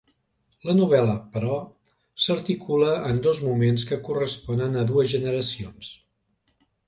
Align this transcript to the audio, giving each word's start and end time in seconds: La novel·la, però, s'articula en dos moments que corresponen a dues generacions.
La 0.67 0.73
novel·la, 0.77 1.17
però, 1.35 1.57
s'articula 2.27 2.95
en 3.11 3.21
dos 3.27 3.43
moments 3.49 3.87
que 3.91 4.01
corresponen 4.09 4.79
a 4.85 4.89
dues 4.95 5.13
generacions. 5.15 5.93